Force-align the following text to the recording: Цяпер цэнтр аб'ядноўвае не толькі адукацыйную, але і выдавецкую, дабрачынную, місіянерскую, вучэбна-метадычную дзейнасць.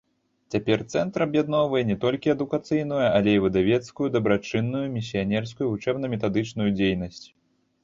Цяпер 0.53 0.79
цэнтр 0.93 1.19
аб'ядноўвае 1.25 1.81
не 1.89 1.97
толькі 2.05 2.33
адукацыйную, 2.35 3.03
але 3.19 3.29
і 3.37 3.43
выдавецкую, 3.45 4.07
дабрачынную, 4.17 4.83
місіянерскую, 4.97 5.71
вучэбна-метадычную 5.77 6.69
дзейнасць. 6.83 7.25